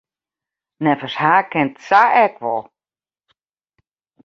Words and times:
Neffens 0.83 1.15
har 1.23 1.41
kin 1.51 1.69
it 1.71 1.77
sa 1.87 2.01
ek 2.23 2.35
wol. 2.43 2.63